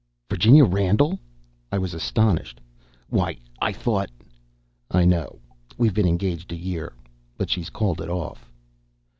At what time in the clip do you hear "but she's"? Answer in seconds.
7.37-7.69